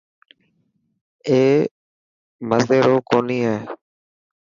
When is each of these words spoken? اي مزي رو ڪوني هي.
اي 1.27 1.41
مزي 2.49 2.79
رو 2.87 2.95
ڪوني 3.09 3.39
هي. 3.47 3.57